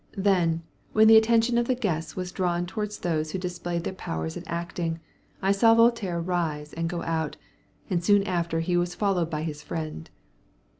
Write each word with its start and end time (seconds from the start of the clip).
Then, 0.17 0.63
when 0.93 1.07
the 1.07 1.15
attention 1.15 1.59
of 1.59 1.67
the 1.67 1.75
guests 1.75 2.15
was 2.15 2.31
drawn 2.31 2.65
towards 2.65 2.97
those 2.97 3.29
who 3.29 3.37
displayed 3.37 3.83
their 3.83 3.93
powers 3.93 4.35
at 4.35 4.47
acting, 4.47 4.99
I 5.43 5.51
saw 5.51 5.75
Voltaire 5.75 6.19
rise 6.19 6.73
and 6.73 6.89
go 6.89 7.03
out, 7.03 7.37
and 7.87 8.03
soon 8.03 8.23
after 8.23 8.61
he 8.61 8.75
was 8.75 8.95
followed 8.95 9.29
by 9.29 9.43
his 9.43 9.61
friend. 9.61 10.09